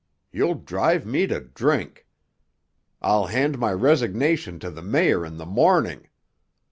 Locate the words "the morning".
5.37-6.07